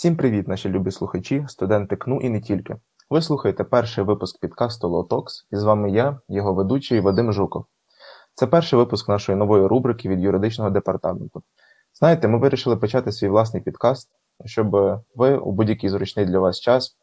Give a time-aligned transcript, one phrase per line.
[0.00, 2.76] Всім привіт, наші любі слухачі, студенти КНУ і не тільки.
[3.10, 7.64] Ви слухаєте перший випуск підкасту Лотокс, і з вами я, його ведучий Вадим Жуков.
[8.34, 11.42] Це перший випуск нашої нової рубрики від юридичного департаменту.
[11.98, 14.10] Знаєте, ми вирішили почати свій власний підкаст,
[14.44, 14.70] щоб
[15.14, 16.96] ви у будь-який зручний для вас час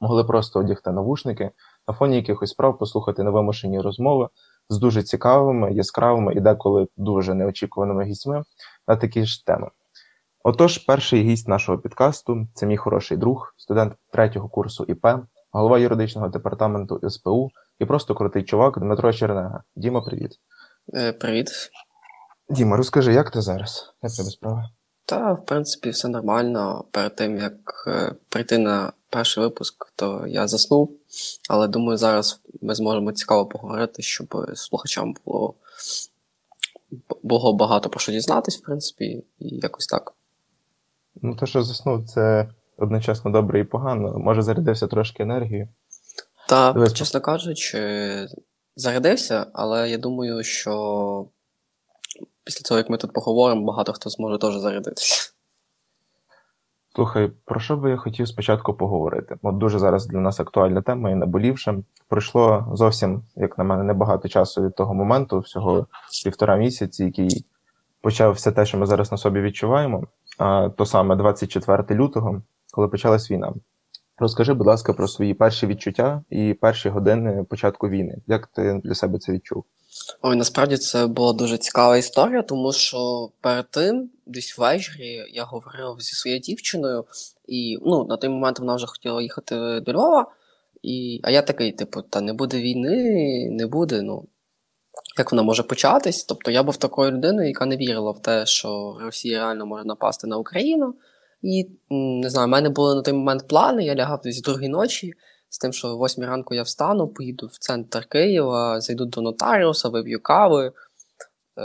[0.00, 1.50] могли просто одягти навушники,
[1.88, 4.28] на фоні якихось справ послухати невимушені розмови
[4.68, 8.42] з дуже цікавими, яскравими і деколи дуже неочікуваними гістьми
[8.88, 9.70] на такі ж теми.
[10.44, 15.06] Отож, перший гість нашого підкасту це мій хороший друг, студент третього курсу ІП,
[15.52, 19.62] голова юридичного департаменту СПУ і просто крутий чувак Дмитро Чернега.
[19.76, 20.32] Діма, привіт.
[20.94, 21.50] Е, Привіт.
[22.50, 23.94] Діма, розкажи, як ти зараз?
[24.02, 24.70] Як тебе справа?
[25.04, 26.84] Та, в принципі, все нормально.
[26.90, 30.96] Перед тим, як е, прийти на перший випуск, то я заснув.
[31.48, 35.54] Але думаю, зараз ми зможемо цікаво поговорити, щоб слухачам було
[37.22, 39.04] було багато про що дізнатись, в принципі,
[39.38, 40.14] і якось так.
[41.22, 42.48] Ну, те, що заснув, це
[42.78, 44.18] одночасно добре і погано.
[44.18, 45.68] Може, зарядився трошки енергії.
[46.48, 46.92] Так, Дивись.
[46.92, 47.78] чесно кажучи,
[48.76, 51.26] зарядився, але я думаю, що
[52.44, 55.32] після того, як ми тут поговоримо, багато хто зможе теж зарядитися.
[56.94, 59.36] Слухай, про що би я хотів спочатку поговорити?
[59.42, 61.76] От дуже зараз для нас актуальна тема і наболівша.
[62.08, 65.86] Пройшло зовсім, як на мене, небагато часу від того моменту, всього
[66.24, 67.44] півтора місяці, який
[68.00, 70.04] почав все те, що ми зараз на собі відчуваємо.
[70.76, 72.42] То саме 24 лютого,
[72.72, 73.52] коли почалась війна.
[74.18, 78.18] Розкажи, будь ласка, про свої перші відчуття і перші години початку війни.
[78.26, 79.64] Як ти для себе це відчув?
[80.22, 86.00] Ой, насправді це була дуже цікава історія, тому що перед тим, десь ввечері, я говорив
[86.00, 87.04] зі своєю дівчиною,
[87.46, 90.26] і ну, на той момент вона вже хотіла їхати до Львова.
[90.82, 94.02] І, А я такий, типу, та не буде війни, не буде.
[94.02, 94.24] ну,
[95.18, 96.24] Як вона може початись?
[96.24, 100.26] Тобто я був такою людиною, яка не вірила в те, що Росія реально може напасти
[100.26, 100.94] на Україну.
[101.42, 105.12] І не знаю, в мене були на той момент плани, я лягав десь другій ночі
[105.48, 109.88] з тим, що о 8 ранку я встану, поїду в центр Києва, зайду до нотаріуса,
[109.88, 110.66] вип'ю кави.
[110.66, 110.72] Е,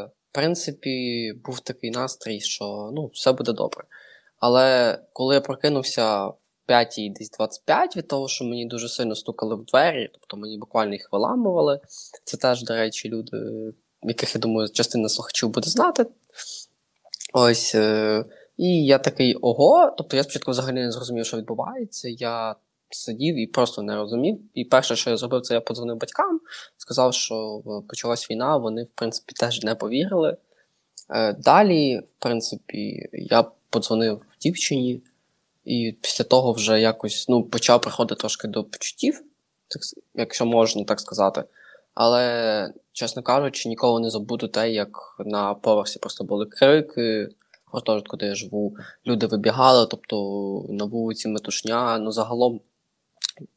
[0.06, 3.84] в принципі, був такий настрій, що ну, все буде добре.
[4.40, 6.31] Але коли я прокинувся
[6.66, 10.94] 5 десь 25 від того, що мені дуже сильно стукали в двері, тобто мені буквально
[10.94, 11.80] їх виламували.
[12.24, 13.38] Це теж, до речі, люди,
[14.03, 16.06] яких я думаю, частина слухачів буде знати.
[17.34, 17.76] Ось.
[17.76, 18.26] Е,
[18.58, 19.94] і я такий ого.
[19.98, 22.09] Тобто я спочатку взагалі не зрозумів, що відбувається.
[22.09, 22.56] Я
[22.90, 24.40] сидів і просто не розумів.
[24.53, 26.40] І перше, що я зробив, це я подзвонив батькам,
[26.78, 30.38] сказав, що почалась війна, вони, в принципі, теж не повірили.
[31.09, 35.02] Е, далі, в принципі, я подзвонив дівчині,
[35.66, 39.22] і після того вже якось ну, почав приходити трошки до почуттів,
[40.14, 41.44] якщо можна так сказати.
[41.94, 47.30] Але, чесно кажучи, ніколи не забуду те, як на поверсі просто були крики
[47.66, 48.78] гуртожитку, де я живу,
[49.08, 50.16] люди вибігали, тобто
[50.70, 52.62] на вулиці метушня, ну загалом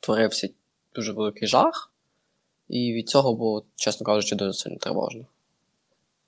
[0.00, 0.48] творився
[0.94, 1.92] дуже великий жах,
[2.68, 5.24] і від цього було, чесно кажучи, дуже сильно тривожно.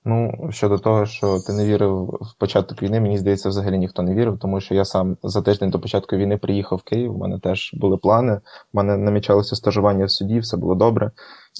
[0.05, 4.15] Ну, щодо того, що ти не вірив в початок війни, мені здається, взагалі ніхто не
[4.15, 7.15] вірив, тому що я сам за тиждень до початку війни приїхав в Київ.
[7.15, 8.33] У мене теж були плани.
[8.73, 11.11] У мене намічалося стажування в суді, все було добре.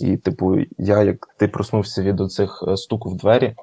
[0.02, 3.56] І, типу, я, як ти проснувся від оцих е, стуку в двері,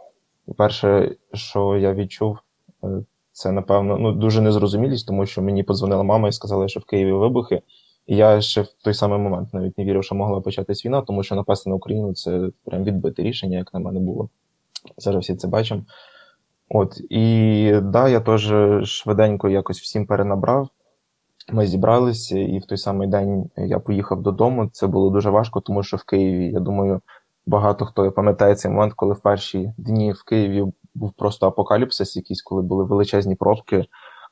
[0.56, 2.38] перше, що я відчув,
[2.84, 6.84] Е, це, напевно, ну, дуже незрозумілість, тому що мені подзвонила мама і сказала, що в
[6.84, 7.62] Києві вибухи.
[8.06, 11.22] І я ще в той самий момент навіть не вірив, що могла початись війна, тому
[11.22, 14.28] що напасти на Україну це прям відбите рішення, як на мене було.
[14.96, 15.82] Зараз всі це бачимо.
[16.68, 18.52] От, і да, я теж
[18.88, 20.68] швиденько якось всім перенабрав.
[21.52, 24.68] Ми зібралися, і в той самий день я поїхав додому.
[24.72, 27.00] Це було дуже важко, тому що в Києві, я думаю,
[27.46, 30.64] багато хто пам'ятає цей момент, коли в перші дні в Києві
[30.94, 33.86] був просто апокаліпсис, якийсь, коли були величезні пробки,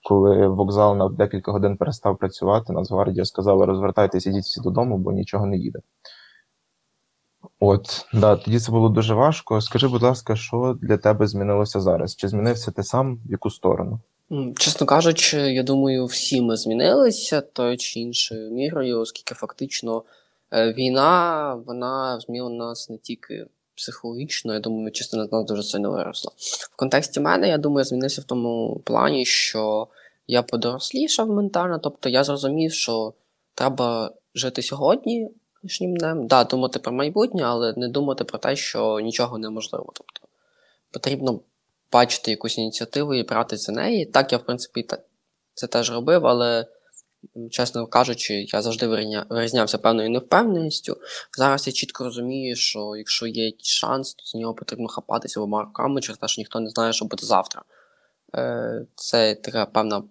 [0.08, 5.46] коли вокзал на декілька годин перестав працювати, Нацгвардія сказала, розвертайтеся, ідіть всі додому, бо нічого
[5.46, 5.78] не їде.
[7.61, 9.61] От, да, тоді це було дуже важко.
[9.61, 12.17] Скажи, будь ласка, що для тебе змінилося зараз?
[12.17, 14.00] Чи змінився ти сам в яку сторону?
[14.56, 20.03] Чесно кажучи, я думаю, всі ми змінилися тою чи іншою мірою, оскільки фактично
[20.53, 25.91] е, війна вона змінила нас не тільки психологічно, я думаю, частина з нас дуже сильно
[25.91, 26.32] виросла.
[26.73, 29.88] В контексті мене, я думаю, змінився в тому плані, що
[30.26, 33.12] я подорослішав ментально, тобто я зрозумів, що
[33.55, 35.31] треба жити сьогодні
[35.66, 39.92] лишнім днем, да, думати про майбутнє, але не думати про те, що нічого неможливо.
[39.94, 40.28] Тобто
[40.90, 41.40] потрібно
[41.92, 44.06] бачити якусь ініціативу і братися за неї.
[44.06, 44.86] Так, я, в принципі,
[45.54, 46.66] це теж робив, але
[47.50, 48.86] чесно кажучи, я завжди
[49.30, 50.96] вирізнявся певною невпевненістю.
[51.38, 56.00] Зараз я чітко розумію, що якщо є шанс, то з нього потрібно хапатися обома руками,
[56.00, 57.62] через те, що ніхто не знає, що буде завтра.
[58.34, 60.02] Е, це така певна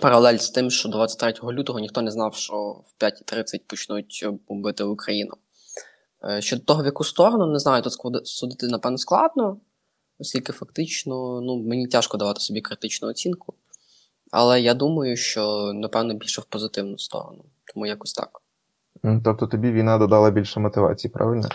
[0.00, 5.34] паралель з тим, що 23 лютого ніхто не знав, що в 5.30 почнуть бомбити Україну.
[6.24, 9.60] Е, щодо того, в яку сторону, не знаю, тут судити, напевно, складно,
[10.18, 13.54] оскільки фактично ну, мені тяжко давати собі критичну оцінку.
[14.30, 17.44] Але я думаю, що, напевно, більше в позитивну сторону.
[17.74, 18.42] Тому якось так.
[19.24, 21.48] Тобто тобі війна додала більше мотивації, правильно?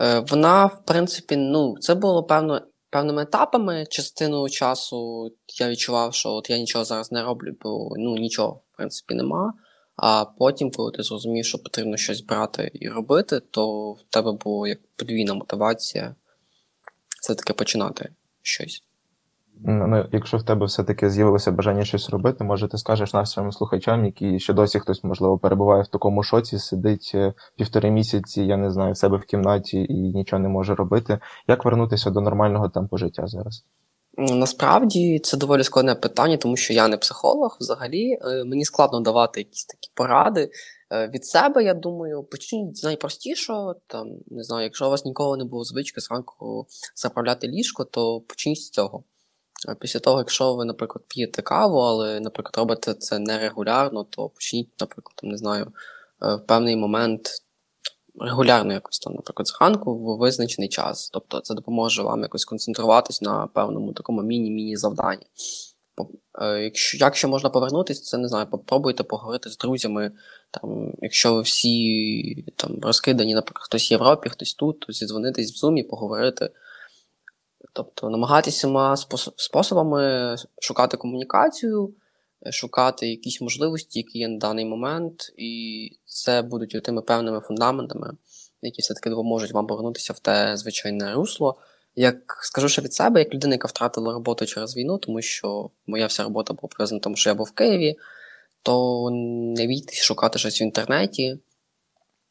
[0.00, 2.60] Е, Вона, в принципі, ну, це було певно,
[2.92, 3.86] певними етапами.
[3.90, 5.30] Частину часу
[5.60, 9.54] я відчував, що от я нічого зараз не роблю, бо ну, нічого, в принципі, нема.
[9.96, 14.68] А потім, коли ти зрозумів, що потрібно щось брати і робити, то в тебе була
[14.68, 16.14] як подвійна мотивація
[17.22, 18.12] все-таки починати
[18.42, 18.82] щось.
[19.64, 24.38] Ну, Якщо в тебе все-таки з'явилося бажання щось робити, може ти скажеш нашим слухачам, які
[24.38, 28.92] ще досі хтось, можливо, перебуває в такому шоці, сидить е, півтори місяці, я не знаю,
[28.92, 31.18] в себе в кімнаті і нічого не може робити.
[31.48, 33.64] Як вернутися до нормального темпу життя зараз?
[34.18, 38.18] Насправді це доволі складне питання, тому що я не психолог взагалі.
[38.22, 40.50] Е, мені складно давати якісь такі поради.
[40.92, 43.74] Е, від себе, я думаю, почніть з найпростішого.
[43.86, 48.60] Там, не знаю, якщо у вас ніколи не було звички зранку заправляти ліжко, то почніть
[48.60, 49.04] з цього.
[49.80, 55.20] Після того, якщо ви, наприклад, п'єте каву, але, наприклад, робите це нерегулярно, то почніть, наприклад,
[55.22, 55.72] не знаю,
[56.22, 57.30] е, в певний момент
[58.20, 61.10] регулярно якось там, наприклад, зранку в визначений час.
[61.12, 65.26] Тобто це допоможе вам якось концентруватись на певному такому міні-міні завданні.
[66.40, 70.12] Е, якщо якщо можна повернутися, це не знаю, попробуйте поговорити з друзями.
[70.50, 75.66] Там, Якщо ви всі там розкидані, наприклад, хтось в Європі, хтось тут, то зідзвонитись в
[75.66, 76.50] Zoom, і поговорити.
[77.72, 78.94] Тобто намагатися
[79.36, 81.94] способами шукати комунікацію,
[82.50, 88.16] шукати якісь можливості, які є на даний момент, і це будуть тими певними фундаментами,
[88.62, 91.58] які все-таки допоможуть вам повернутися в те звичайне русло.
[91.96, 96.06] Як скажу ще від себе, як людина, яка втратила роботу через війну, тому що моя
[96.06, 97.96] вся робота була пов'язана тому, що я був в Києві,
[98.62, 99.08] то
[99.56, 101.38] не бійтесь шукати щось в інтернеті,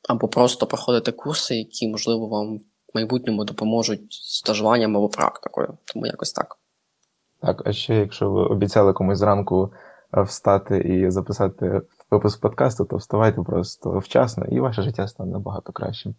[0.09, 2.59] або просто проходити курси, які, можливо, вам
[2.95, 5.77] майбутньому допоможуть стажуванням або практикою.
[5.85, 6.57] Тому якось так.
[7.41, 9.73] Так, а ще якщо ви обіцяли комусь зранку
[10.17, 15.71] е, встати і записати випуск подкасту, то вставайте просто вчасно, і ваше життя стане набагато
[15.71, 16.15] кращим.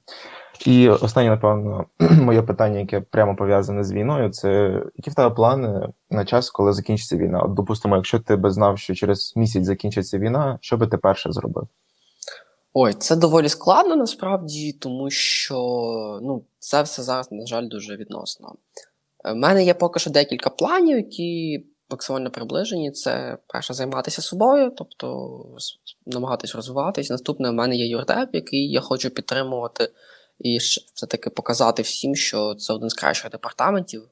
[0.66, 5.88] І останнє, напевно, моє питання, яке прямо пов'язане з війною, це які в тебе плани
[6.10, 7.40] на час, коли закінчиться війна?
[7.40, 11.32] От, допустимо, якщо ти би знав, що через місяць закінчиться війна, що би ти перше
[11.32, 11.68] зробив?
[12.74, 15.56] Ой, це доволі складно насправді, тому що
[16.22, 18.54] ну, це все зараз, на жаль, дуже відносно.
[19.24, 22.90] У е, мене є поки що декілька планів, які максимально приближені.
[22.90, 25.38] Це перше займатися собою, тобто
[26.06, 27.10] намагатись розвиватись.
[27.10, 29.88] Наступне в мене є юрдеп, який я хочу підтримувати
[30.38, 34.02] і все-таки показати всім, що це один з кращих департаментів.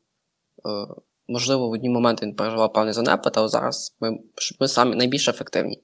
[1.30, 4.18] Е, можливо, в одні моменти він переживав певний занепад, але зараз ми
[4.60, 5.82] ми самі найбільш ефективні.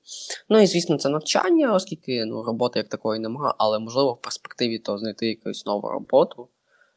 [0.49, 4.79] Ну і звісно, це навчання, оскільки ну, роботи як такої немає, але можливо в перспективі
[4.79, 6.49] то знайти якусь нову роботу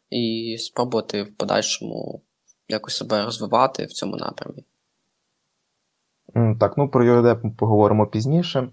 [0.10, 2.22] і спробувати в подальшому
[2.68, 4.66] якось себе розвивати в цьому напрямі.
[6.60, 8.69] Так, ну про ЮРД поговоримо пізніше.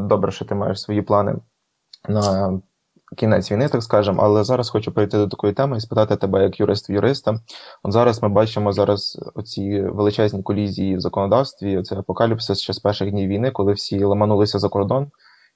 [0.00, 1.34] Добре, що ти маєш свої плани
[2.08, 2.60] на
[3.16, 6.60] кінець війни, так скажемо, але зараз хочу перейти до такої теми і спитати тебе як
[6.60, 7.40] юрист-юриста.
[7.82, 13.10] От зараз ми бачимо зараз оці величезні колізії в законодавстві, це апокаліпсис ще з перших
[13.10, 15.10] днів війни, коли всі ламанулися за кордон.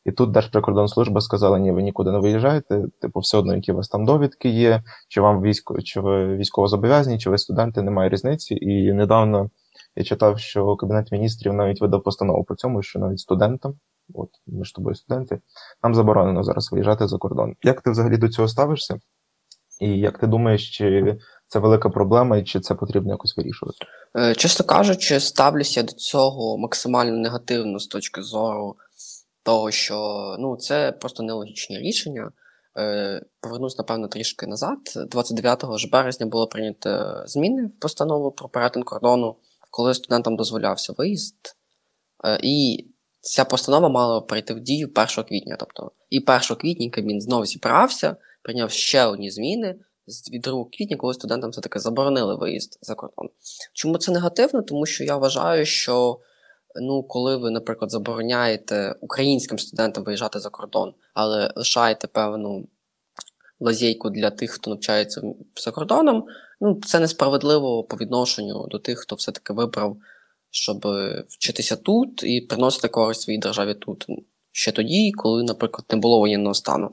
[0.04, 3.88] І тут Держприкордонслужба сказала, ні, ви нікуди не виїжджаєте, типу, все одно, які у вас
[3.88, 8.54] там довідки є, чи вам військо, чи ви військово зобов'язані, чи ви студенти, немає різниці.
[8.54, 9.50] І недавно
[9.96, 13.74] я читав, що Кабінет міністрів навіть видав постанову по цьому, що навіть студентам,
[14.14, 15.40] от ми ж тобою студенти,
[15.82, 17.54] нам заборонено зараз виїжджати за кордон.
[17.62, 18.98] Як ти взагалі до цього ставишся?
[19.80, 21.18] І як ти думаєш, чи
[21.48, 23.78] це велика проблема, і чи це потрібно якось вирішувати?
[24.16, 28.76] Е, чесно кажучи, ставлюся до цього максимально негативно з точки зору
[29.42, 29.96] того, що
[30.38, 32.30] ну, це просто нелогічні рішення.
[32.78, 34.78] Е, повернусь, напевно, трішки назад.
[35.10, 39.36] 29 ж березня було прийнято зміни в постанову про перетин кордону
[39.72, 41.56] коли студентам дозволявся виїзд.
[42.24, 42.86] Е, і
[43.22, 45.56] ця постанова мала прийти в дію 1 квітня.
[45.58, 49.74] Тобто, і 1 квітня Кабмін знову зібрався, прийняв ще одні зміни
[50.32, 53.28] від 2 квітня, коли студентам все-таки заборонили виїзд за кордон.
[53.72, 54.62] Чому це негативно?
[54.62, 56.18] Тому що я вважаю, що
[56.80, 62.68] ну, коли ви, наприклад, забороняєте українським студентам виїжджати за кордон, але лишаєте певну
[63.60, 65.22] лазейку для тих, хто навчається
[65.56, 66.24] за кордоном,
[66.60, 69.96] ну, це несправедливо по відношенню до тих, хто все-таки вибрав,
[70.52, 70.86] щоб
[71.28, 74.06] вчитися тут і приносити користь своїй державі тут.
[74.52, 76.92] Ще тоді, коли, наприклад, не було воєнного стану.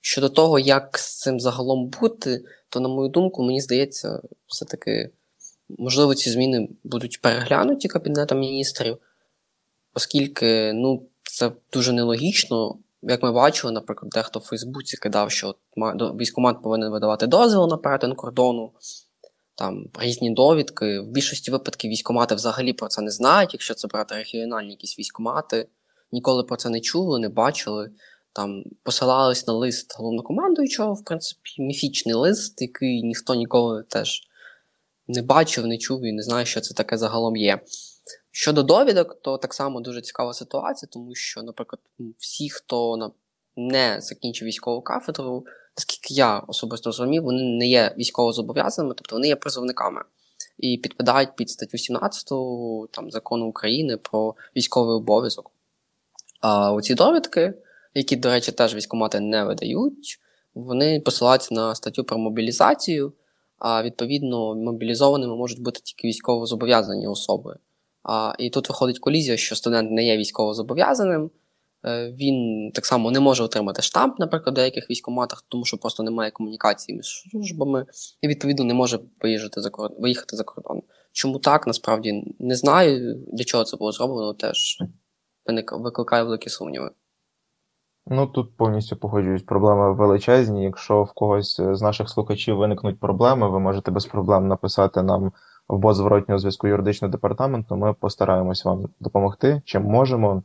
[0.00, 5.10] Щодо того, як з цим загалом бути, то, на мою думку, мені здається, все-таки,
[5.78, 8.98] можливо, ці зміни будуть переглянуті Кабінетом міністрів.
[9.94, 12.78] оскільки ну, це дуже нелогічно.
[13.02, 15.54] Як ми бачили, наприклад, дехто в Фейсбуці кидав, що
[15.98, 18.72] військкомат повинен видавати дозвіл на перетин кордону,
[19.60, 21.00] там різні довідки.
[21.00, 25.68] В більшості випадків військкомати взагалі про це не знають, якщо це брати регіональні якісь військкомати,
[26.12, 27.90] ніколи про це не чули, не бачили.
[28.32, 34.22] Там посилались на лист головнокомандуючого, в принципі, міфічний лист, який ніхто ніколи теж
[35.08, 37.60] не бачив, не чув і не знає, що це таке загалом є.
[38.30, 41.80] Щодо довідок, то так само дуже цікава ситуація, тому що, наприклад,
[42.18, 43.12] всі, хто
[43.56, 45.44] не закінчив військову кафедру,
[45.76, 50.02] наскільки я особисто розумів, вони не є військово зобов'язаними, тобто вони є призовниками
[50.58, 52.28] і підпадають під статтю 17
[52.90, 55.50] там, закону України про військовий обов'язок.
[56.40, 57.54] А оці довідки,
[57.94, 60.20] які, до речі, теж військомати не видають,
[60.54, 63.12] вони посилаються на статтю про мобілізацію,
[63.58, 67.56] а відповідно мобілізованими можуть бути тільки військово зобов'язані особи.
[68.02, 71.30] А, І тут виходить колізія, що студент не є військово зобов'язаним,
[71.84, 76.30] він так само не може отримати штамп, наприклад, в деяких військоматах, тому що просто немає
[76.30, 77.86] комунікації між службами,
[78.22, 80.82] і відповідно не може виїжджати за кордон, виїхати за кордон.
[81.12, 84.78] Чому так, насправді не знаю, для чого це було зроблено, теж
[85.72, 86.90] викликає великі сумніви.
[88.06, 90.64] Ну тут повністю погоджуюсь, проблеми величезні.
[90.64, 95.32] Якщо в когось з наших слухачів виникнуть проблеми, ви можете без проблем написати нам
[95.68, 97.76] в бот зворотнього зв'язку юридичного департаменту.
[97.76, 100.42] Ми постараємось вам допомогти, чим можемо,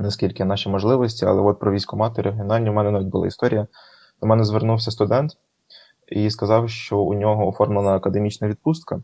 [0.00, 3.66] наскільки наші можливості, але от про військомати регіональні у мене навіть була історія.
[4.20, 5.32] До мене звернувся студент
[6.08, 9.02] і сказав, що у нього оформлена академічна відпустка,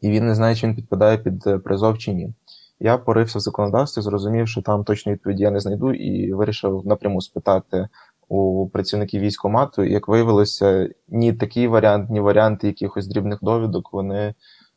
[0.00, 2.34] і він не знає, чи він підпадає під призов чи ні.
[2.80, 7.20] Я порився в законодавстві, зрозумів, що там точно відповіді я не знайду, і вирішив напряму
[7.20, 7.88] спитати
[8.28, 9.84] у працівників військомату.
[9.84, 14.34] Як виявилося, ні такий варіант, ні варіанти якихось дрібних довідок вони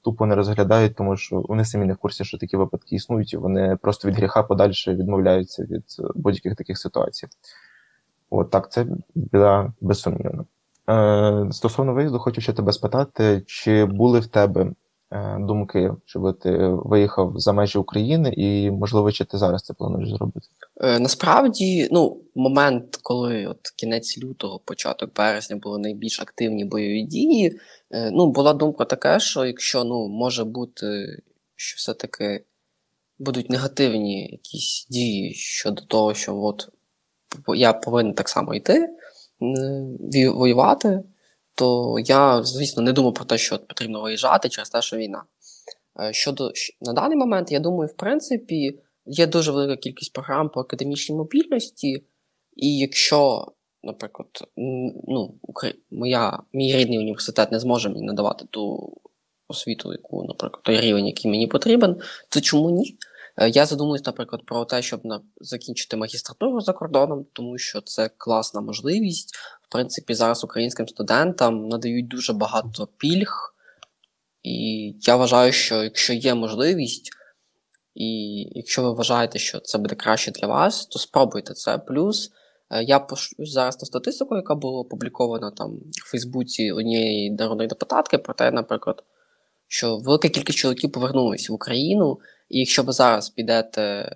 [0.08, 3.38] тупо не розглядають, тому що вони самі не в курсі, що такі випадки існують, і
[3.38, 5.84] вони просто від гріха подальше відмовляються від
[6.16, 7.28] будь-яких таких ситуацій.
[8.30, 8.86] От так, це
[9.16, 10.46] біда безсумнівно.
[10.90, 14.87] Е, Стосовно виїзду, хочу ще тебе спитати, чи були в тебе Е,
[15.40, 20.48] думки, щоб ти виїхав за межі України, і можливо, чи ти зараз це плануєш зробити?
[20.82, 27.60] Е, насправді, ну, момент, коли от кінець лютого, початок березня були найбільш активні бойові дії.
[27.92, 31.22] Е, ну, була думка така, що якщо ну, може бути,
[31.56, 32.44] що все-таки
[33.20, 36.70] будуть негативні якісь дії щодо того, що от
[37.56, 38.90] я повинен так само йти
[40.34, 41.04] воювати
[41.58, 45.24] то я, звісно, не думав про те, що потрібно виїжджати через те, що війна.
[46.02, 50.60] Е, щодо на даний момент, я думаю, в принципі, є дуже велика кількість програм по
[50.60, 52.04] академічній мобільності,
[52.56, 53.48] і якщо,
[53.84, 54.28] наприклад,
[55.08, 55.40] ну,
[55.92, 58.94] моя, мій рідний університет не зможе мені надавати ту
[59.48, 62.98] освіту, яку, наприклад, той рівень, який мені потрібен, то чому ні?
[63.38, 65.02] Е, я задумуюсь, наприклад, про те, щоб
[65.42, 69.36] закінчити магістратуру за кордоном, тому що це класна можливість
[69.70, 73.54] принципі, зараз українським студентам надають дуже багато пільг,
[74.44, 77.10] і я вважаю, що якщо є можливість,
[77.96, 81.78] і якщо ви вважаєте, що це буде краще для вас, то спробуйте це.
[81.78, 82.32] Плюс
[82.70, 85.72] е, я пошлюсь зараз на статистику, яка була опублікована там
[86.06, 89.04] в Фейсбуці однієї народної депутатки, про те, наприклад,
[89.68, 92.20] що велика кількість чоловіків повернулися в Україну,
[92.50, 94.16] і якщо ви зараз підете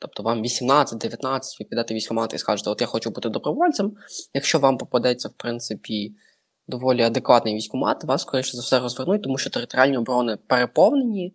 [0.00, 3.96] Тобто вам 18-19, ви підете військомат і скажете, от я хочу бути добровольцем.
[4.34, 6.14] Якщо вам попадеться, в принципі,
[6.68, 11.34] доволі адекватний військомат, вас, скоріше за все, розвернуть, тому що територіальні оборони переповнені,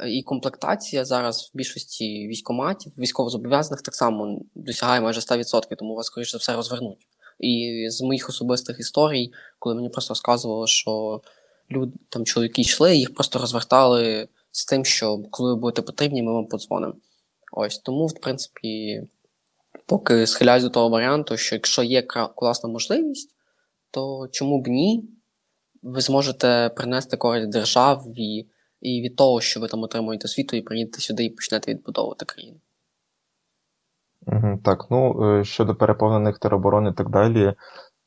[0.00, 6.06] е, і комплектація зараз в більшості військоматів, військовозобов'язаних так само досягає майже 100%, тому вас,
[6.06, 7.06] скоріше за все, розвернуть.
[7.40, 11.20] І з моїх особистих історій, коли мені просто розказували, що
[11.70, 16.32] люди, там чоловіки йшли, їх просто розвертали з тим, що коли ви будете потрібні, ми
[16.32, 16.94] вам подзвонимо.
[17.52, 19.02] Ось тому, в принципі,
[19.86, 22.02] поки схиляюсь до того варіанту, що якщо є
[22.36, 23.34] класна можливість,
[23.90, 25.04] то чому б ні?
[25.82, 28.46] Ви зможете принести користь державі
[28.80, 32.60] і від того, що ви там отримуєте світу, і приїдете сюди і почнете відбудовувати країну.
[34.64, 37.54] Так, ну е, щодо переповнених тероборон і так далі,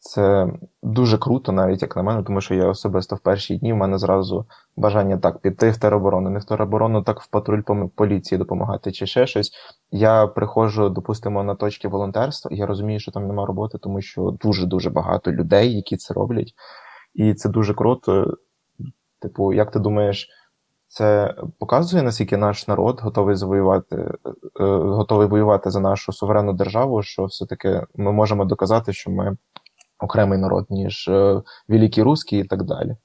[0.05, 0.47] це
[0.83, 3.97] дуже круто, навіть як на мене, тому що я особисто в перші дні в мене
[3.97, 4.45] зразу
[4.77, 7.61] бажання так піти в тероборону, не в тероборону, так в патруль
[7.95, 9.51] поліції допомагати чи ще щось.
[9.91, 14.37] Я приходжу, допустимо, на точки волонтерства, і я розумію, що там нема роботи, тому що
[14.41, 16.53] дуже-дуже багато людей, які це роблять.
[17.13, 18.37] І це дуже круто.
[19.21, 20.29] Типу, як ти думаєш,
[20.87, 27.25] це показує, наскільки наш народ готовий завоювати, е, готовий воювати за нашу суверенну державу, що
[27.25, 29.37] все-таки ми можемо доказати, що ми
[29.99, 32.95] окремий народ, ніж е, Великий Русський і так далі.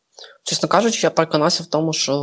[0.45, 2.15] Чесно кажучи, я переконався в тому, що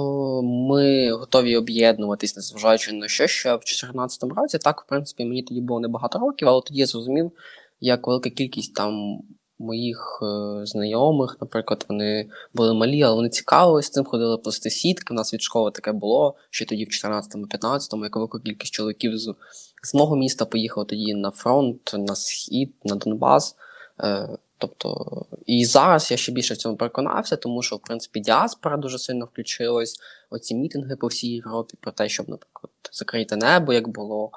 [0.44, 4.58] ми готові об'єднуватись, незважаючи на що, що в 2014 році.
[4.58, 7.32] Так, в принципі, мені тоді було небагато років, але тоді я зрозумів,
[7.80, 9.22] як велика кількість там
[9.60, 15.14] моїх е, знайомих, наприклад, вони були малі, але вони цікавились цим, ходили плести сітки.
[15.14, 19.34] У нас від школи таке було, ще тоді в 14-15, як велика кількість чоловіків з,
[19.84, 23.56] з мого міста поїхали тоді на фронт, на схід, на Донбас.
[24.04, 25.06] Е, Тобто,
[25.46, 29.26] і зараз я ще більше в цьому переконався, тому що, в принципі, діаспора дуже сильно
[29.26, 29.96] включилась.
[30.30, 34.32] Оці мітинги по всій Європі про те, щоб, наприклад, закрити небо, як було.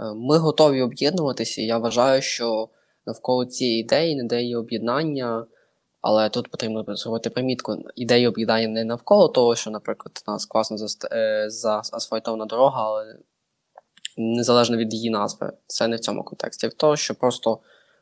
[0.00, 2.68] Е, ми готові об'єднуватися, і я вважаю, що
[3.06, 5.46] навколо цієї ідеї, не ідеї об'єднання,
[6.00, 7.76] але тут потрібно зробити примітку.
[7.96, 10.76] Ідеї об'єднання не навколо того, що, наприклад, у нас класно
[11.48, 13.16] заасфальтована дорога, але
[14.16, 15.52] незалежно від її назви.
[15.66, 17.58] Це не в цьому контексті, а в тому, що просто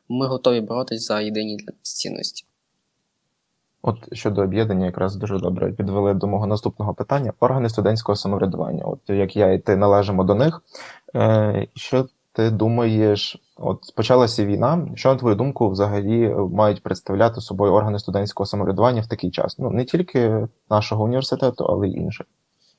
[0.09, 2.45] ми готові боротись за єдині цінності.
[3.81, 7.33] От щодо об'єднання, якраз дуже добре підвели до мого наступного питання.
[7.39, 8.85] Органи студентського самоврядування.
[8.85, 10.61] От як я і ти належимо до них.
[11.15, 14.87] Е, Що ти думаєш, от почалася війна?
[14.95, 19.59] Що на твою думку взагалі мають представляти собою органи студентського самоврядування в такий час?
[19.59, 22.27] Ну не тільки нашого університету, але й інших.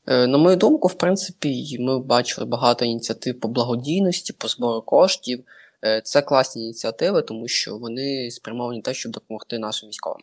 [0.07, 5.45] Е, на мою думку, в принципі, ми бачили багато ініціатив по благодійності, по збору коштів.
[5.87, 10.21] Е, це класні ініціативи, тому що вони спрямовані те, щоб допомогти нашим військовим.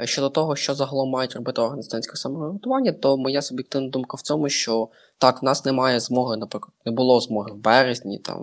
[0.00, 4.22] Е, щодо того, що загалом мають робити органи студентського самоврядування, то моя суб'єктивна думка в
[4.22, 8.42] цьому, що так, в нас немає змоги, наприклад, не було змоги в березні, там,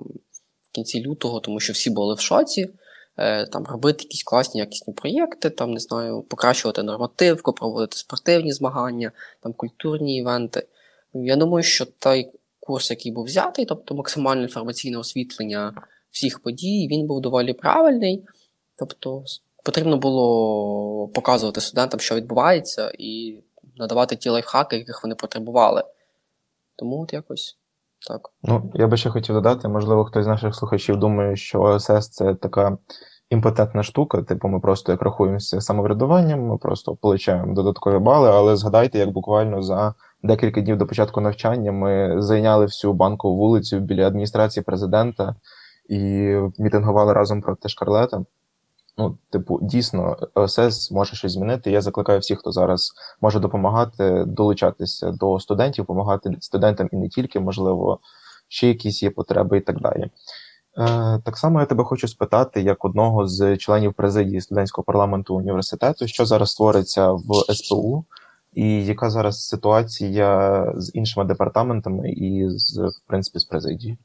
[0.63, 2.69] в кінці лютого, тому що всі були в шоці.
[3.17, 9.11] Е, там робити якісь класні якісні проєкти, там, не знаю, покращувати нормативку, проводити спортивні змагання,
[9.43, 10.67] там культурні івенти.
[11.13, 15.73] Я думаю, що той курс, який був взятий, тобто максимальне інформаційне освітлення
[16.11, 18.25] всіх подій, він був доволі правильний.
[18.77, 19.23] Тобто
[19.65, 23.43] потрібно було показувати студентам, що відбувається, і
[23.75, 25.83] надавати ті лайфхаки, яких вони потребували.
[26.75, 27.57] Тому от якось
[28.07, 28.21] так.
[28.43, 32.35] Ну, я би ще хотів додати, можливо, хтось з наших слухачів думає, що ОСС це
[32.35, 32.77] така
[33.29, 38.99] імпотентна штука, типу, ми просто як рахуємося самоврядуванням, ми просто получаємо додаткові бали, але згадайте,
[38.99, 44.63] як буквально за декілька днів до початку навчання ми зайняли всю банкову вулицю біля адміністрації
[44.63, 45.35] президента
[45.91, 48.25] і мітингували разом проти Шкарлета.
[48.97, 51.71] Ну, типу, дійсно, ОСС може щось змінити.
[51.71, 57.39] Я закликаю всіх, хто зараз може допомагати, долучатися до студентів, допомагати студентам і не тільки,
[57.39, 57.99] можливо,
[58.47, 60.03] ще якісь є потреби і так далі.
[60.77, 66.07] Е, Так само я тебе хочу спитати, як одного з членів президії студентського парламенту університету,
[66.07, 68.05] що зараз створиться в СПУ,
[68.53, 73.97] і яка зараз ситуація з іншими департаментами і з в принципі з президією?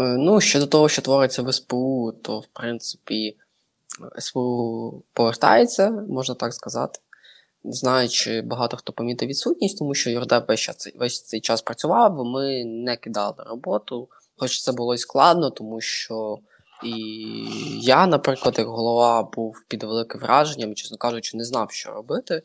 [0.00, 3.36] Е, ну, щодо того, що твориться в СПУ, то в принципі.
[4.18, 7.00] СВУ повертається, можна так сказати.
[7.64, 12.24] Не знаю, чи багато хто помітив відсутність, тому що Юрдеп весь, весь цей час працював,
[12.24, 14.08] ми не кидали роботу.
[14.36, 16.38] Хоч це було і складно, тому що
[16.84, 16.94] і
[17.80, 22.42] я, наприклад, як голова був під великим враженням, чесно кажучи, не знав, що робити.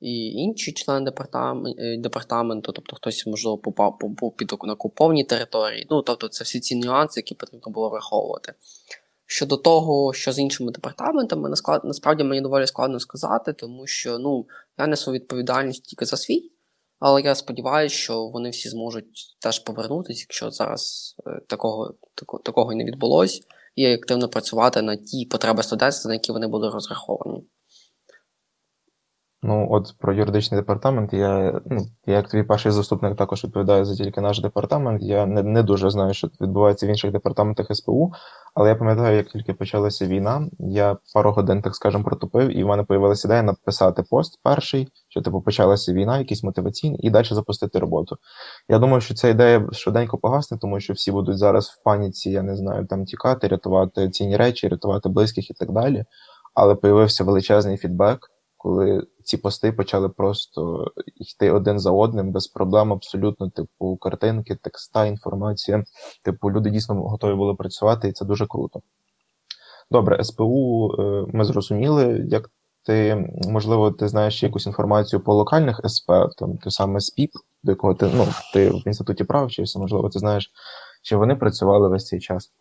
[0.00, 5.86] І інші члени департаменту, департаменту, тобто хтось, можливо, попав був під на окупованій території.
[5.90, 8.54] Ну, тобто, це всі ці нюанси, які потрібно було враховувати.
[9.26, 11.50] Щодо того, що з іншими департаментами,
[11.84, 14.46] насправді мені доволі складно сказати, тому що ну,
[14.78, 16.52] я несу відповідальність тільки за свій,
[16.98, 22.74] але я сподіваюся, що вони всі зможуть теж повернутися, якщо зараз е, такого такого, такого
[22.74, 23.42] не відбулось,
[23.74, 27.44] і активно працювати на ті потреби студентства, на які вони були розраховані.
[29.42, 34.04] Ну, от про юридичний департамент, я, ну, я як твій перший заступник також відповідаю за
[34.04, 35.02] тільки наш департамент.
[35.02, 38.12] Я не не дуже знаю, що відбувається в інших департаментах СПУ,
[38.54, 42.66] але я пам'ятаю, як тільки почалася війна, я пару годин, так скажемо, протупив, і в
[42.66, 47.78] мене з'явилася ідея написати пост перший, що типу почалася війна, якийсь мотиваційний, і далі запустити
[47.78, 48.16] роботу.
[48.68, 52.42] Я думаю, що ця ідея швиденько погасне, тому що всі будуть зараз в паніці, я
[52.42, 56.04] не знаю, там тікати, рятувати цінні речі, рятувати близьких і так далі.
[56.54, 58.30] Але появився величезний фідбек
[58.62, 65.06] коли ці пости почали просто йти один за одним без проблем, абсолютно, типу, картинки, текста,
[65.06, 65.84] інформація.
[66.22, 68.80] Типу, люди дійсно готові були працювати, і це дуже круто.
[69.90, 72.50] Добре, СПУ е, ми зрозуміли, як
[72.82, 77.30] ти, можливо, ти знаєш якусь інформацію по локальних СП, там ти саме СПІП,
[77.62, 80.50] до якого ти ну, ти в інституті прав вчився, можливо, ти знаєш,
[81.02, 82.52] чи вони працювали весь цей час.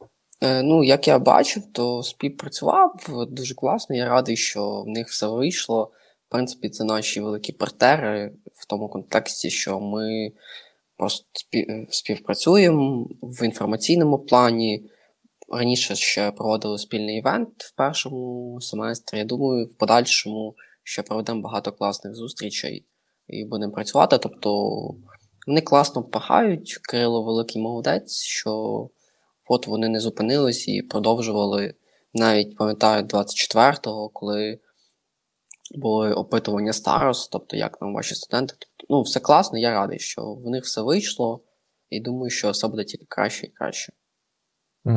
[0.42, 2.96] Е, ну, як я бачив, то спів працював
[3.30, 3.96] дуже класно.
[3.96, 5.92] Я радий, що в них все вийшло.
[6.28, 10.32] В принципі, це наші великі партнери в тому контексті, що ми
[10.98, 11.26] просто
[11.90, 14.90] співпрацюємо в інформаційному плані.
[15.52, 19.18] Раніше ще проводили спільний івент в першому семестрі.
[19.18, 20.56] Я думаю, в подальшому
[20.90, 22.86] що проведемо багато класних зустрічей
[23.28, 24.18] і будемо працювати.
[24.18, 24.70] Тобто
[25.48, 26.78] вони класно пахають.
[26.78, 28.90] Кирило великий молодець, що
[29.50, 31.74] от вони не зупинились і продовжували.
[32.14, 34.60] Навіть пам'ятаю 24-го, коли
[35.76, 38.56] були опитування старост, тобто як нам ваші студенти.
[38.60, 41.42] Тобто, ну, все класно, я радий, що в них все вийшло,
[41.90, 43.94] і думаю, що все буде тільки краще і краще.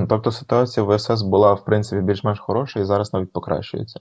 [0.08, 4.00] Тобто ситуація в СС була, в принципі, більш-менш хороша і зараз навіть покращується.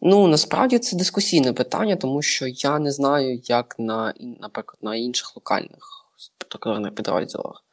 [0.00, 5.36] Ну, насправді це дискусійне питання, тому що я не знаю, як на, наприклад, на інших
[5.36, 7.63] локальних спектакулярних підрозділах.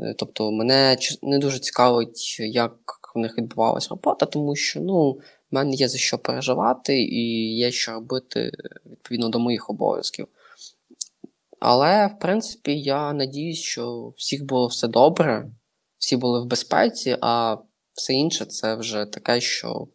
[0.00, 2.76] Е, тобто, мене не дуже цікавить, як
[3.14, 7.70] в них відбувалася робота, тому що ну, в мене є за що переживати, і є
[7.70, 8.52] що робити
[8.86, 10.28] відповідно до моїх обов'язків.
[11.60, 15.50] Але, в принципі, я надіюсь, що всіх було все добре,
[15.98, 17.56] всі були в безпеці, а
[17.92, 19.88] все інше це вже таке, що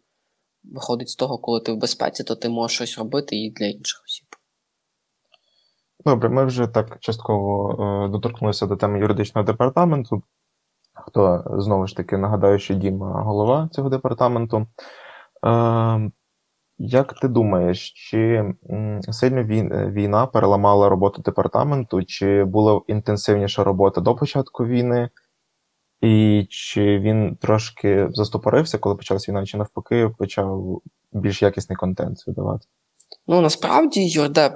[0.64, 4.04] виходить з того, коли ти в безпеці, то ти можеш щось робити і для інших
[4.06, 4.26] осіб.
[6.06, 10.24] Добре, ми вже так частково е, доторкнулися до теми юридичного департаменту.
[10.94, 14.68] Хто знову ж таки нагадаю, що Діма голова цього департаменту.
[15.46, 16.12] Е,
[16.78, 18.54] як ти думаєш, чи
[19.12, 19.44] сильно
[19.92, 25.10] війна переламала роботу департаменту, чи була інтенсивніша робота до початку війни,
[26.02, 32.68] і чи він трошки застопорився, коли почалася війна, чи навпаки почав більш якісний контент видавати?
[33.28, 34.54] Ну насправді юрдеп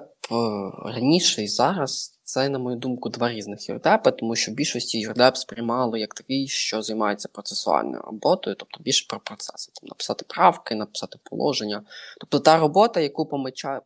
[0.85, 5.97] раніше і зараз це, на мою думку, два різних юрдепи, тому що більшості юрдеп сприймало
[5.97, 11.83] як такий, що займається процесуальною роботою, тобто більше про процеси, там написати правки, написати положення.
[12.19, 13.25] Тобто та робота, яку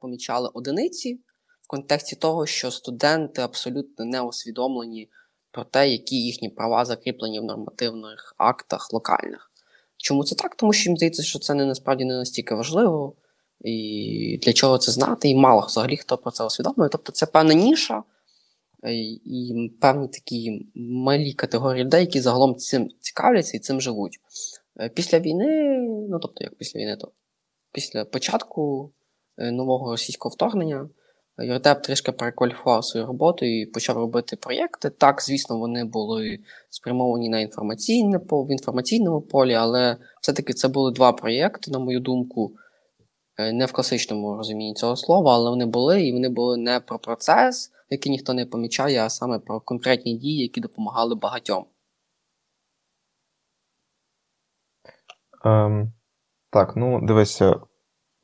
[0.02, 1.20] помічали одиниці,
[1.62, 5.10] в контексті того, що студенти абсолютно не усвідомлені
[5.52, 9.52] про те, які їхні права закріплені в нормативних актах локальних.
[9.98, 10.56] Чому це так?
[10.56, 13.14] Тому що їм здається, що це не насправді не настільки важливо,
[13.62, 16.90] і для чого це знати, і мало взагалі хто про це усвідомлює.
[16.90, 18.04] Тобто це певна ніша
[18.84, 18.94] е,
[19.26, 24.20] і певні такі малі категорії людей, які загалом цим цікавляться і цим живуть.
[24.80, 25.78] Е, після війни,
[26.10, 27.12] ну тобто, як після війни, то
[27.72, 28.92] після початку
[29.38, 30.90] е, нового російського вторгнення.
[31.42, 34.90] Юртеп трішки перекваліфував свою роботу і почав робити проєкти.
[34.90, 41.12] Так, звісно, вони були спрямовані на інформаційне в інформаційному полі, але все-таки це були два
[41.12, 42.56] проєкти, на мою думку,
[43.40, 47.72] не в класичному розумінні цього слова, але вони були, і вони були не про процес,
[47.90, 51.66] який ніхто не помічає, а саме про конкретні дії, які допомагали багатьом.
[55.46, 55.94] Ем,
[56.52, 57.56] Так, ну дивися,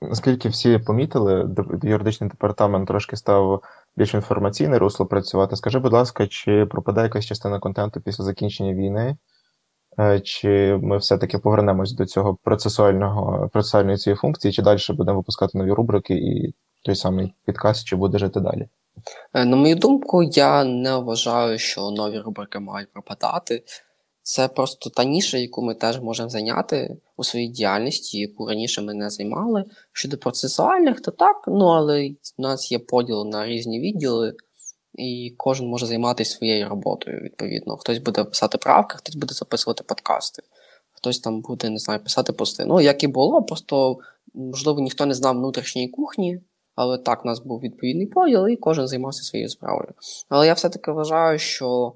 [0.02, 3.64] Наскільки всі помітили, юридичний департамент трошки став
[3.96, 5.56] більш інформаційне русло працювати.
[5.56, 9.18] Скажи, будь ласка, чи пропадає якась частина контенту після закінчення війни?
[10.00, 15.58] Е, чи ми все-таки повернемось до цього процесуального процесуальної цієї функції, чи далі будемо випускати
[15.58, 16.54] нові рубрики і
[16.84, 18.68] той самий підкаст, чи буде жити далі?
[19.34, 23.64] Е, на мою думку, я не вважаю, що нові рубрики мають пропадати.
[24.28, 28.94] Це просто та ніша, яку ми теж можемо зайняти у своїй діяльності, яку раніше ми
[28.94, 29.64] не займали.
[29.92, 34.34] Щодо процесуальних, то так, ну але в нас є поділ на різні відділи,
[34.98, 37.78] і кожен може займатися своєю роботою, відповідно.
[37.78, 40.44] Хтось буде писати правки, хтось буде записувати подкасти,
[40.92, 42.66] хтось там буде, не знаю, писати пости.
[42.66, 43.98] Ну, як і було, просто,
[44.34, 46.42] можливо, ніхто не знав внутрішньої кухні,
[46.76, 49.94] але так, у нас був відповідний поділ, і кожен займався своєю справою.
[50.30, 51.94] Але я все-таки вважаю, що.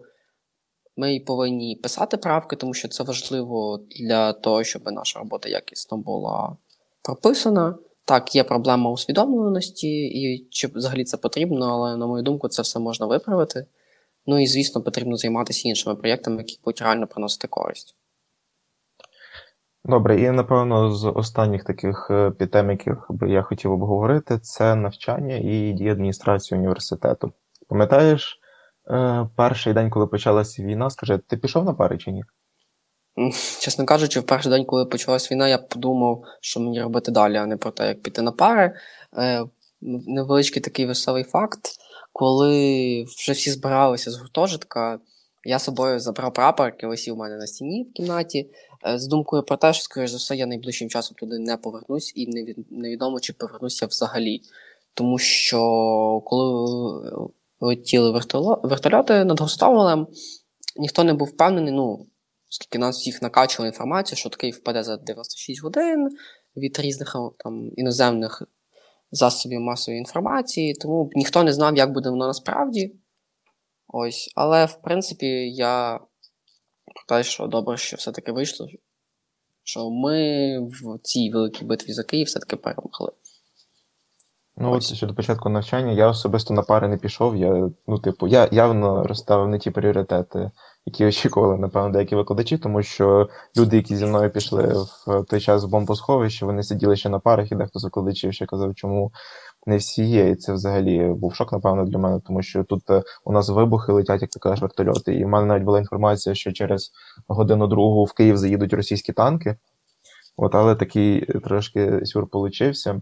[0.97, 6.57] Ми повинні писати правки, тому що це важливо для того, щоб наша робота якісно була
[7.01, 7.75] прописана.
[8.09, 12.79] Так, є проблема усвідомленості, і чи взагалі це потрібно, але, на мою думку, це все
[12.79, 13.65] можна виправити.
[14.25, 17.95] Ну і, звісно, потрібно займатися іншими проєктами, які будуть реально приносити користь.
[19.85, 25.35] Добре, і напевно з останніх таких е, тем, яких би я хотів обговорити, це навчання
[25.35, 27.31] і дії адміністрації університету.
[27.67, 28.39] Пам'ятаєш,
[28.91, 32.23] Е, перший день, коли почалася війна, скажи, ти пішов на пари чи ні?
[33.59, 37.45] Чесно кажучи, в перший день, коли почалась війна, я подумав, що мені робити далі, а
[37.45, 38.73] не про те, як піти на пари.
[39.17, 39.45] Е,
[39.81, 41.59] невеличкий такий веселий факт.
[42.13, 44.99] Коли вже всі збиралися з гуртожитка,
[45.43, 48.49] я собою забрав прапор, який висів у мене на стіні в кімнаті,
[48.87, 52.13] е, з думкою про те, що, скоріш за все, я найближчим часом туди не повернусь,
[52.15, 52.27] і
[52.71, 54.41] невідомо, чи повернуся взагалі.
[54.93, 55.59] Тому що
[56.25, 56.69] коли
[57.59, 58.11] летіли
[58.63, 60.07] вертольоти над Гостомелем.
[60.77, 62.05] Ніхто не був впевнений, ну,
[62.49, 66.09] оскільки нас всіх накачували інформацію, що такий впаде за 96 годин
[66.57, 68.43] від різних там, іноземних
[69.11, 72.95] засобів масової інформації, тому ніхто не знав, як буде воно насправді.
[73.87, 75.99] Ось, Але, в принципі, я
[76.85, 78.67] про те, що добре, що все-таки вийшло,
[79.63, 83.11] що ми в цій великій битві за Київ все-таки перемогли.
[84.61, 87.35] Ну, от щодо початку навчання, я особисто на пари не пішов.
[87.35, 90.51] Я, ну, типу, я явно розставив не ті пріоритети,
[90.89, 94.73] які очікували, напевно, деякі викладачі, тому що люди, які зі мною пішли
[95.07, 98.45] в той час в бомбосховище, вони сиділи ще на парах, і дехто з викладачів ще
[98.45, 99.11] казав, чому
[99.65, 100.29] не всі є.
[100.29, 103.91] І це взагалі був шок, напевно, для мене, тому що тут е, у нас вибухи
[103.91, 105.15] летять, як ти кажеш, вертольоти.
[105.15, 106.91] І в мене навіть була інформація, що через
[107.27, 109.55] годину другу в Київ заїдуть російські танки.
[110.37, 113.01] От, але такий трошки сюр получився.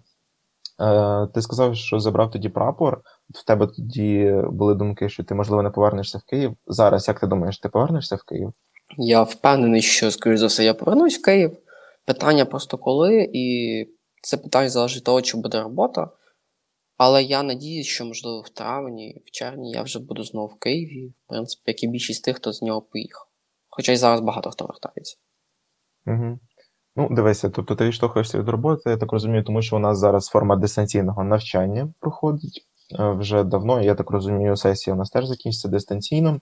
[0.82, 3.02] Е, Ти сказав, що забрав тоді прапор.
[3.34, 6.54] В тебе тоді були думки, що ти, можливо, не повернешся в Київ.
[6.68, 8.52] Зараз, як ти думаєш, ти повернешся в Київ?
[8.98, 11.58] Я впевнений, що, скоріш за все, я повернусь в Київ.
[12.06, 13.86] Питання просто коли, і
[14.22, 16.10] це питання залежить від того, чи буде робота.
[16.98, 21.08] Але я надіюсь, що, можливо, в травні, в червні я вже буду знову в Києві,
[21.08, 23.28] в принципі, як і більшість тих, хто з нього поїхав.
[23.70, 25.18] Хоча й зараз багато хто вертається.
[26.06, 26.40] Угу.
[26.96, 30.26] Ну, дивися, тобто ти відштовхуєшся від роботи, я так розумію, тому що у нас зараз
[30.26, 32.68] форма дистанційного навчання проходить
[33.00, 33.82] вже давно.
[33.82, 36.40] Я так розумію, сесія у нас теж закінчиться дистанційно.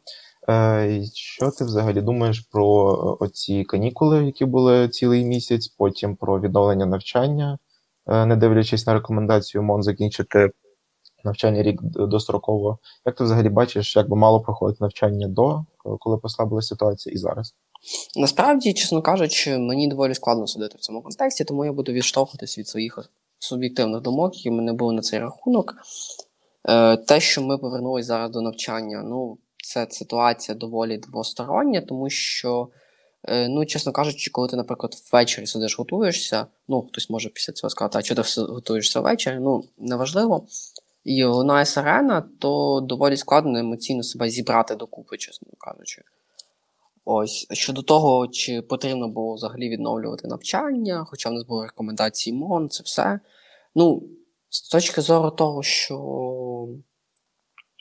[0.49, 6.85] Е, що ти взагалі думаєш про оці канікули, які були цілий місяць, потім про відновлення
[6.85, 7.57] навчання,
[8.07, 10.49] е, не дивлячись на рекомендацію МОН закінчити
[11.23, 12.79] навчання рік достроково?
[13.05, 15.65] Як ти взагалі бачиш, як би мало проходити навчання до,
[15.99, 17.53] коли послабилася ситуація, і зараз?
[18.15, 22.67] Насправді, чесно кажучи, мені доволі складно судити в цьому контексті, тому я буду відштовхуватись від
[22.67, 22.99] своїх
[23.39, 25.75] суб'єктивних думок, які в мене були на цей рахунок.
[26.67, 32.69] Е, те, що ми повернулися зараз до навчання, ну, це ситуація доволі двостороння, тому що,
[33.23, 37.69] е, ну, чесно кажучи, коли ти, наприклад, ввечері сидиш, готуєшся, ну, хтось може після цього
[37.69, 40.47] сказати, а чи ти готуєшся ввечері, ну, неважливо.
[41.03, 46.01] І лунає сирена, то доволі складно емоційно себе зібрати докупи, чесно кажучи.
[47.05, 52.69] Ось щодо того, чи потрібно було взагалі відновлювати навчання, хоча в нас були рекомендації МОН,
[52.69, 53.19] це все.
[53.75, 54.03] Ну,
[54.55, 55.97] з точки зору того, що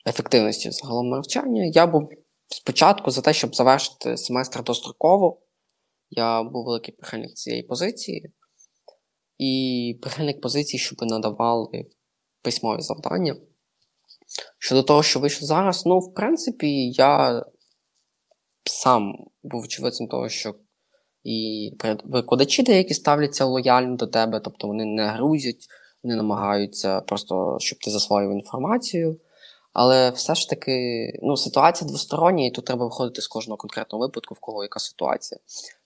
[0.07, 2.09] ефективності загалом навчання, я був
[2.49, 5.41] спочатку за те, щоб завершити семестр достроково.
[6.11, 8.33] Я був великий прихильник цієї позиції,
[9.39, 11.87] і прихильник позиції, щоб надавали
[12.43, 13.37] письмові завдання.
[14.59, 17.45] Щодо того, що вийшло зараз, ну, в принципі, я
[18.65, 20.55] сам був очевидцем того, що
[21.25, 21.71] і
[22.05, 25.67] викладачі деякі ставляться лояльно до тебе, тобто вони не грузять,
[26.05, 29.17] вони намагаються просто, щоб ти засвоїв інформацію.
[29.73, 34.35] Але все ж таки, ну, ситуація двостороння, і тут треба виходити з кожного конкретного випадку,
[34.35, 35.40] в кого яка ситуація.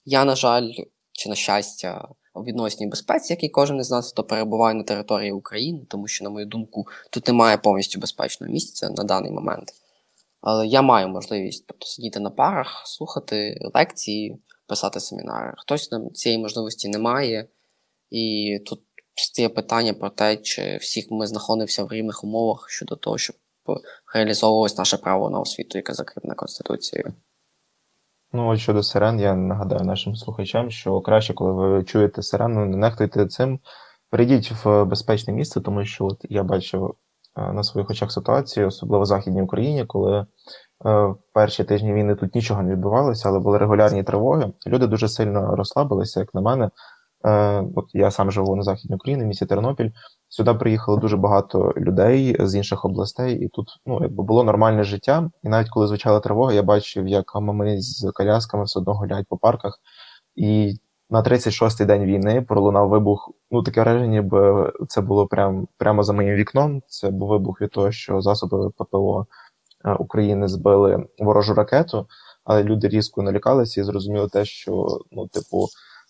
[0.05, 0.71] Я, на жаль,
[1.11, 5.31] чи на щастя, у відносній безпеці, як і кожен із нас, хто перебуває на території
[5.31, 9.73] України, тому що, на мою думку, тут немає повністю безпечного місця на даний момент.
[10.41, 15.53] Але я маю можливість тобто, сидіти на парах, слухати лекції, писати семінари.
[15.57, 17.47] Хтось нам цієї можливості не має.
[18.09, 18.81] І тут
[19.25, 23.35] стає питання про те, чи всіх ми знаходимося в рівних умовах щодо того, щоб
[24.13, 27.13] реалізовувалось наше право на освіту, яке закріплене Конституцією.
[28.33, 32.77] Ну, от щодо сирен, я нагадаю нашим слухачам, що краще, коли ви чуєте сирену, не
[32.77, 33.59] нехтуйте цим.
[34.09, 36.95] Прийдіть в безпечне місце, тому що от я бачив
[37.39, 40.25] Е, на своїх очах ситуацію, особливо в Західній Україні, коли е,
[40.85, 44.53] в перші тижні війни тут нічого не відбувалося, але були регулярні тривоги.
[44.67, 46.69] Люди дуже сильно розслабилися, як на мене.
[47.25, 49.89] Е, от я сам живу на Західній Україні, в місті Тернопіль.
[50.29, 55.29] Сюди приїхало дуже багато людей з інших областей, і тут ну, якби було нормальне життя.
[55.43, 59.37] І навіть коли звучала тривога, я бачив, як мами з колясками все одно гуляють по
[59.37, 59.79] парках.
[60.35, 60.73] І
[61.09, 63.31] на 36-й день війни пролунав вибух.
[63.51, 66.81] Ну, таке враження, ніби це було прям, прямо за моїм вікном.
[66.87, 69.27] Це був вибух від того, що засоби ППО
[69.85, 72.07] е, України збили ворожу ракету,
[72.43, 75.67] але люди різко налякалися і зрозуміли те, що ну, типу,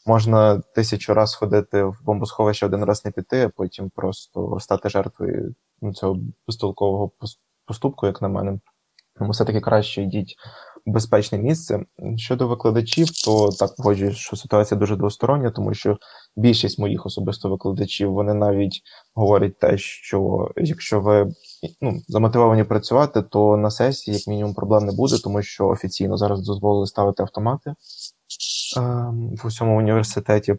[0.09, 5.55] можна тисячу раз ходити в бомбосховище, один раз не піти, а потім просто стати жертвою
[5.81, 7.11] ну, цього безтолкового
[7.65, 8.59] поступку, як на мене.
[9.17, 10.35] Тому все-таки краще йдіть
[10.85, 11.85] в безпечне місце.
[12.17, 15.97] Щодо викладачів, то так погоджуюсь, що ситуація дуже двостороння, тому що
[16.35, 18.81] більшість моїх особисто викладачів вони навіть
[19.15, 21.31] говорять те, що якщо ви
[21.81, 26.41] ну, замотивовані працювати, то на сесії, як мінімум, проблем не буде, тому що офіційно зараз
[26.41, 27.73] дозволили ставити автомати
[29.43, 30.55] в усьому університеті.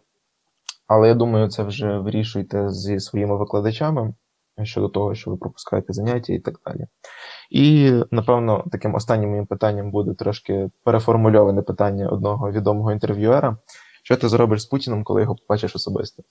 [0.86, 4.14] Але я думаю, це вже вирішуйте зі своїми викладачами
[4.62, 6.86] щодо того, що ви пропускаєте заняття і так далі.
[7.50, 13.56] І, напевно, таким останнім моїм питанням буде трошки переформульоване питання одного відомого інтерв'юера.
[14.02, 16.22] Що ти зробиш з Путіним, коли його побачиш особисто?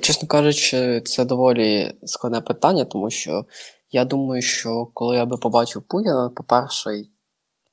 [0.00, 3.44] Чесно кажучи, це доволі складне питання, тому що
[3.90, 6.90] я думаю, що коли я би побачив Путіна, по-перше,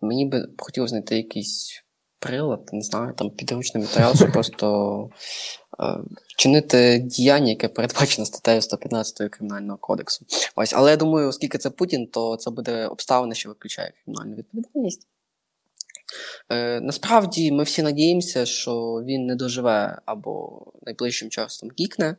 [0.02, 1.84] мені би хотілося знайти якийсь
[2.20, 5.10] прилад, не знаю, там підручний матеріал, щоб просто
[5.80, 5.98] е,
[6.38, 10.26] чинити діяння, яке передбачено статтею 115 Кримінального кодексу.
[10.56, 15.08] Ось, але я думаю, оскільки це Путін, то це буде обставина, що виключає кримінальну відповідальність.
[16.50, 22.16] Е, Насправді ми всі надіємося, що він не доживе або найближчим часом кікне.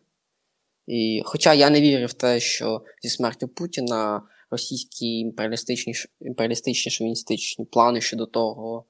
[0.86, 7.64] І, Хоча я не вірю в те, що зі смертю Путіна російські імперіалістичні імперіалістичні шовіністичні
[7.64, 8.84] плани щодо того,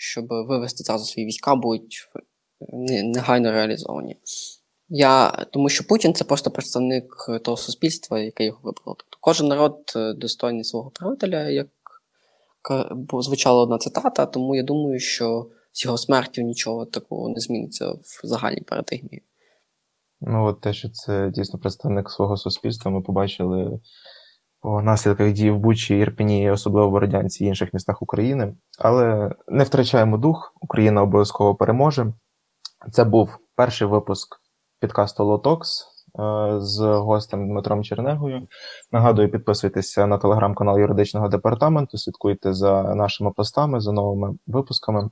[0.00, 2.08] щоб вивести зразу свої війська, будуть
[3.02, 4.16] негайно реалізовані.
[4.88, 8.96] Я, Тому що Путін це просто представник того суспільства, яке його вибрало.
[8.98, 11.68] Тобто кожен народ е, достойний свого правителя, як
[13.20, 18.20] звучала одна цитата, тому я думаю, що з його смертю нічого такого не зміниться в
[18.24, 19.22] загальній парадигмі.
[20.20, 23.80] Ну, от те, що це дійсно представник свого суспільства, ми побачили
[24.60, 28.54] по наслідках дій в Бучі, Ірпені, особливо в Бородянці і інших містах України.
[28.78, 32.12] Але не втрачаємо дух, Україна обов'язково переможе.
[32.92, 34.36] Це був перший випуск
[34.80, 35.86] підкасту Лотокс
[36.58, 38.48] з гостем Дмитром Чернегою.
[38.92, 45.10] Нагадую, підписуйтеся на телеграм-канал юридичного департаменту, слідкуйте за нашими постами, за новими випусками.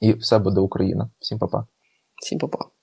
[0.00, 1.10] І все буде Україна.
[1.18, 1.66] Всім па-па.
[2.22, 2.81] Всім па-па.